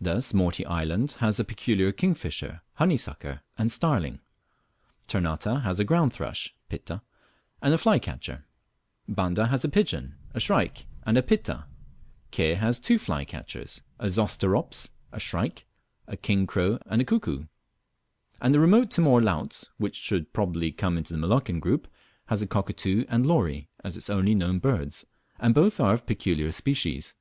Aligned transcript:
Thus 0.00 0.34
Morty 0.34 0.66
island 0.66 1.12
has 1.20 1.38
a 1.38 1.44
peculiar 1.44 1.92
kingfisher, 1.92 2.62
honeysucker, 2.80 3.42
and 3.56 3.70
starling; 3.70 4.18
Ternate 5.06 5.44
has 5.62 5.78
a 5.78 5.84
ground 5.84 6.12
thrush 6.12 6.52
(Pitta) 6.68 7.00
and 7.62 7.72
a 7.72 7.78
flycatcher; 7.78 8.44
Banda 9.06 9.46
has 9.46 9.62
a 9.64 9.68
pigeon, 9.68 10.16
a 10.34 10.40
shrike, 10.40 10.86
and 11.04 11.16
a 11.16 11.22
Pitta; 11.22 11.66
Ke 12.32 12.58
has 12.58 12.80
two 12.80 12.98
flycatchers, 12.98 13.82
a 14.00 14.06
Zosterops, 14.10 14.90
a 15.12 15.20
shrike, 15.20 15.64
a 16.08 16.16
king 16.16 16.44
crow 16.44 16.80
and 16.86 17.00
a 17.00 17.04
cuckoo; 17.04 17.44
and 18.42 18.52
the 18.52 18.58
remote 18.58 18.90
Timor 18.90 19.22
Laut, 19.22 19.68
which 19.76 19.94
should 19.94 20.32
probably 20.32 20.72
come 20.72 20.98
into 20.98 21.12
the 21.12 21.20
Moluccan 21.20 21.60
group, 21.60 21.86
has 22.26 22.42
a 22.42 22.48
cockatoo 22.48 23.04
and 23.08 23.24
lory 23.24 23.68
as 23.84 23.96
its 23.96 24.10
only 24.10 24.34
known 24.34 24.58
birds, 24.58 25.06
and 25.38 25.54
both 25.54 25.78
are 25.78 25.94
of 25.94 26.04
peculiar 26.04 26.50
species. 26.50 27.14